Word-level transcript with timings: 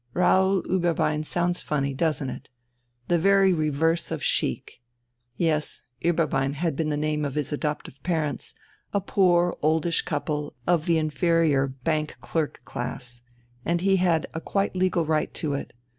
Raoul 0.15 0.63
Ueberbein 0.63 1.23
sounds 1.23 1.61
funny, 1.61 1.93
doesn't 1.93 2.31
it? 2.31 2.49
The 3.07 3.19
very 3.19 3.53
reverse 3.53 4.09
of 4.09 4.23
chic. 4.23 4.81
Yes, 5.37 5.83
Ueberbein 6.03 6.53
had 6.53 6.75
been 6.75 6.89
the 6.89 6.97
name 6.97 7.23
of 7.23 7.35
his 7.35 7.53
adoptive 7.53 8.01
parents, 8.01 8.55
a 8.95 8.99
poor, 8.99 9.55
oldish 9.61 10.01
couple 10.01 10.55
of 10.65 10.87
the 10.87 10.97
inferior 10.97 11.67
bank 11.67 12.17
clerk 12.19 12.63
class, 12.65 13.21
and 13.63 13.81
he 13.81 13.97
had 13.97 14.25
a 14.33 14.41
quite 14.41 14.75
legal 14.75 15.05
right 15.05 15.31
to 15.35 15.53
it. 15.53 15.71